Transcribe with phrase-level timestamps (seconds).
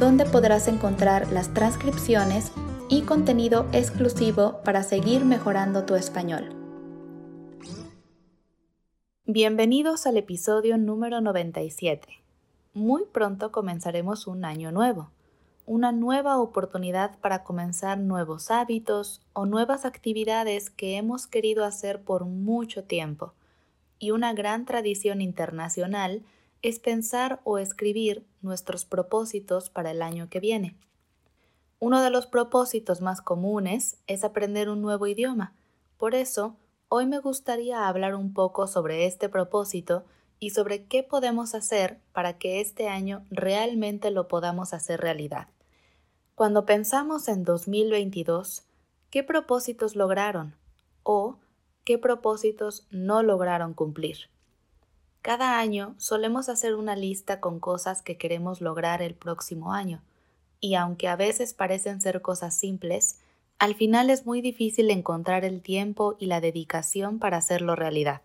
[0.00, 2.52] donde podrás encontrar las transcripciones
[2.88, 6.48] y contenido exclusivo para seguir mejorando tu español.
[9.26, 12.08] Bienvenidos al episodio número 97.
[12.72, 15.10] Muy pronto comenzaremos un año nuevo,
[15.66, 22.24] una nueva oportunidad para comenzar nuevos hábitos o nuevas actividades que hemos querido hacer por
[22.24, 23.34] mucho tiempo,
[23.98, 26.22] y una gran tradición internacional
[26.62, 30.76] es pensar o escribir nuestros propósitos para el año que viene.
[31.78, 35.54] Uno de los propósitos más comunes es aprender un nuevo idioma.
[35.96, 36.56] Por eso,
[36.88, 40.04] hoy me gustaría hablar un poco sobre este propósito
[40.38, 45.48] y sobre qué podemos hacer para que este año realmente lo podamos hacer realidad.
[46.34, 48.64] Cuando pensamos en 2022,
[49.10, 50.54] ¿qué propósitos lograron?
[51.02, 51.38] ¿O
[51.84, 54.30] qué propósitos no lograron cumplir?
[55.22, 60.02] Cada año solemos hacer una lista con cosas que queremos lograr el próximo año,
[60.60, 63.18] y aunque a veces parecen ser cosas simples,
[63.58, 68.22] al final es muy difícil encontrar el tiempo y la dedicación para hacerlo realidad.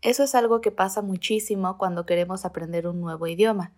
[0.00, 3.72] Eso es algo que pasa muchísimo cuando queremos aprender un nuevo idioma.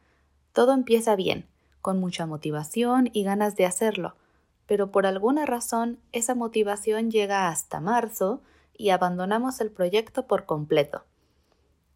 [0.53, 1.47] Todo empieza bien,
[1.81, 4.17] con mucha motivación y ganas de hacerlo,
[4.67, 8.42] pero por alguna razón esa motivación llega hasta marzo
[8.77, 11.05] y abandonamos el proyecto por completo.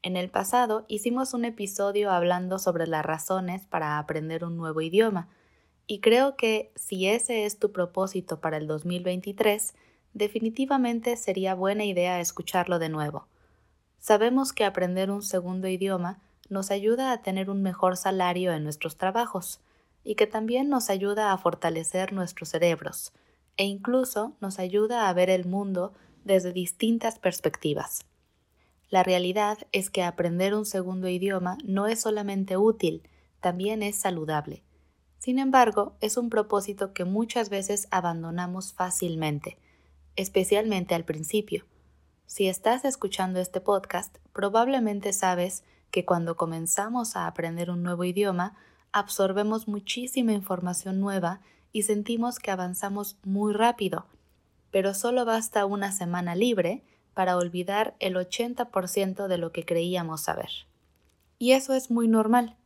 [0.03, 5.29] En el pasado hicimos un episodio hablando sobre las razones para aprender un nuevo idioma,
[5.87, 9.75] y creo que si ese es tu propósito para el 2023,
[10.13, 13.27] definitivamente sería buena idea escucharlo de nuevo.
[13.99, 18.97] Sabemos que aprender un segundo idioma nos ayuda a tener un mejor salario en nuestros
[18.97, 19.61] trabajos
[20.05, 23.13] y que también nos ayuda a fortalecer nuestros cerebros
[23.57, 25.93] e incluso nos ayuda a ver el mundo
[26.25, 28.08] desde distintas perspectivas.
[28.91, 33.03] La realidad es que aprender un segundo idioma no es solamente útil,
[33.41, 34.63] también es saludable.
[35.19, 39.59] Sin embargo, es un propósito que muchas veces abandonamos fácilmente,
[40.17, 41.67] especialmente al principio.
[42.27, 48.57] Si estás escuchando este podcast, probablemente sabes que cuando comenzamos a aprender un nuevo idioma,
[48.93, 51.41] absorbemos muchísima información nueva
[51.73, 54.07] y sentimos que avanzamos muy rápido,
[54.71, 56.85] pero solo basta una semana libre
[57.19, 60.51] para olvidar el 80% de lo que creíamos saber.
[61.37, 62.57] Y eso es muy normal.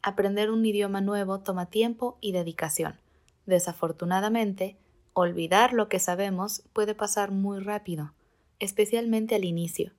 [0.00, 2.98] Aprender un idioma nuevo toma tiempo y dedicación.
[3.44, 4.78] Desafortunadamente,
[5.12, 8.14] olvidar lo que sabemos puede pasar muy rápido,
[8.60, 9.92] especialmente al inicio.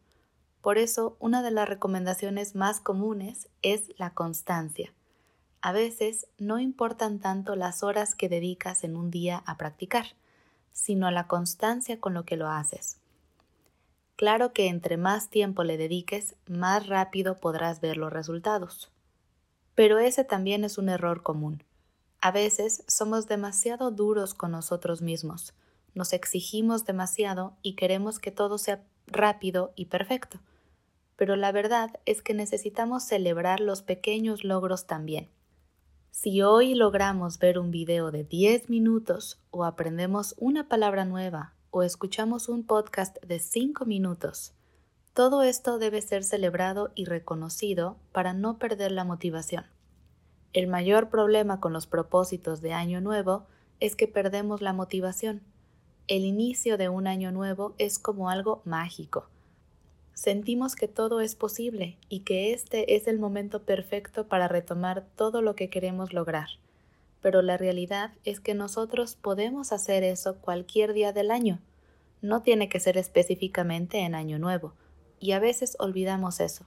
[0.64, 4.92] Por eso, una de las recomendaciones más comunes es la constancia.
[5.62, 10.16] A veces no importan tanto las horas que dedicas en un día a practicar,
[10.72, 13.00] sino la constancia con lo que lo haces.
[14.20, 18.92] Claro que entre más tiempo le dediques, más rápido podrás ver los resultados.
[19.76, 21.64] Pero ese también es un error común.
[22.20, 25.54] A veces somos demasiado duros con nosotros mismos,
[25.94, 30.42] nos exigimos demasiado y queremos que todo sea rápido y perfecto.
[31.16, 35.30] Pero la verdad es que necesitamos celebrar los pequeños logros también.
[36.12, 41.84] Si hoy logramos ver un video de 10 minutos o aprendemos una palabra nueva o
[41.84, 44.54] escuchamos un podcast de 5 minutos.
[45.14, 49.66] Todo esto debe ser celebrado y reconocido para no perder la motivación.
[50.54, 53.46] El mayor problema con los propósitos de Año Nuevo
[53.80, 55.42] es que perdemos la motivación.
[56.08, 59.30] El inicio de un año nuevo es como algo mágico.
[60.14, 65.42] Sentimos que todo es posible y que este es el momento perfecto para retomar todo
[65.42, 66.50] lo que queremos lograr
[67.22, 71.60] pero la realidad es que nosotros podemos hacer eso cualquier día del año.
[72.22, 74.74] No tiene que ser específicamente en Año Nuevo,
[75.20, 76.66] y a veces olvidamos eso.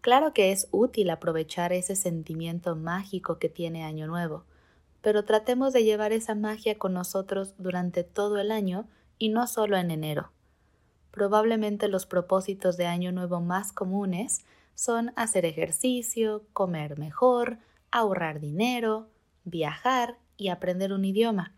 [0.00, 4.44] Claro que es útil aprovechar ese sentimiento mágico que tiene Año Nuevo,
[5.02, 8.88] pero tratemos de llevar esa magia con nosotros durante todo el año
[9.18, 10.30] y no solo en enero.
[11.10, 14.44] Probablemente los propósitos de Año Nuevo más comunes
[14.74, 17.58] son hacer ejercicio, comer mejor,
[17.90, 19.08] ahorrar dinero,
[19.46, 21.54] viajar y aprender un idioma.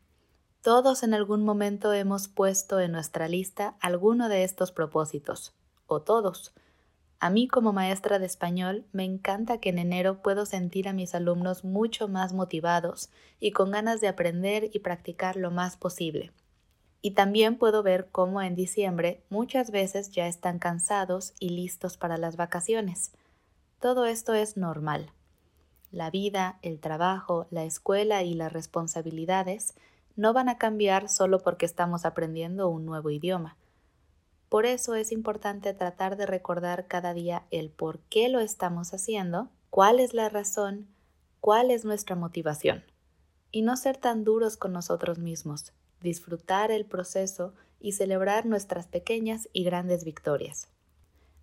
[0.63, 5.55] Todos en algún momento hemos puesto en nuestra lista alguno de estos propósitos,
[5.87, 6.53] o todos.
[7.19, 11.15] A mí como maestra de español me encanta que en enero puedo sentir a mis
[11.15, 16.31] alumnos mucho más motivados y con ganas de aprender y practicar lo más posible.
[17.01, 22.19] Y también puedo ver cómo en diciembre muchas veces ya están cansados y listos para
[22.19, 23.13] las vacaciones.
[23.81, 25.13] Todo esto es normal.
[25.91, 29.75] La vida, el trabajo, la escuela y las responsabilidades
[30.17, 33.57] no van a cambiar solo porque estamos aprendiendo un nuevo idioma.
[34.49, 39.51] Por eso es importante tratar de recordar cada día el por qué lo estamos haciendo,
[39.71, 40.89] cuál es la razón,
[41.41, 42.83] cuál es nuestra motivación.
[43.51, 49.49] Y no ser tan duros con nosotros mismos, disfrutar el proceso y celebrar nuestras pequeñas
[49.53, 50.69] y grandes victorias.